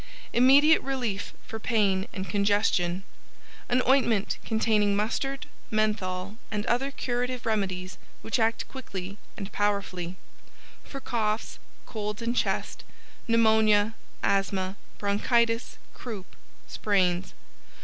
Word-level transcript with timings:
]IMMEDIATE 0.33 0.81
RELIEF 0.81 1.31
FOR 1.45 1.59
PAIN 1.59 2.07
AND 2.11 2.27
CONGESTION 2.27 3.03
An 3.69 3.83
ointment 3.87 4.39
containing 4.43 4.95
Mustard, 4.95 5.45
Menthol 5.69 6.37
and 6.49 6.65
other 6.65 6.89
curative 6.89 7.45
remedies 7.45 7.99
which 8.23 8.39
act 8.39 8.67
quickly 8.67 9.19
and 9.37 9.51
powerfully, 9.51 10.15
FOR 10.83 11.01
Coughs, 11.01 11.59
Colds 11.85 12.23
in 12.23 12.33
Chest, 12.33 12.83
Pneumonia, 13.27 13.93
Asthma, 14.23 14.75
Bronchitis, 14.97 15.77
Croup, 15.93 16.25
Sprains. 16.67 17.35